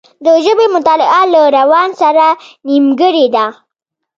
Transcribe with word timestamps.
د 0.25 0.27
ژبې 0.45 0.65
مطالعه 0.75 1.21
له 1.33 1.41
روان 1.57 1.89
سره 2.01 2.25
نېمګړې 2.67 3.25
ده 3.35 3.45